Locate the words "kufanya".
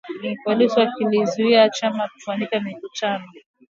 2.13-2.49